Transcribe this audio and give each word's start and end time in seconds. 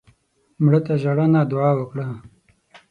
مړه 0.63 0.79
ته 0.85 0.93
ژړا 1.01 1.25
نه، 1.33 1.41
دعا 1.51 1.71
وکړه 1.77 2.07